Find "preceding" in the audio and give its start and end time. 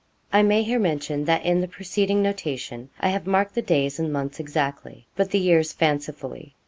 1.67-2.23